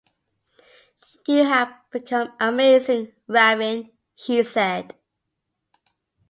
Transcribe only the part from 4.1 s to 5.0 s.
he said.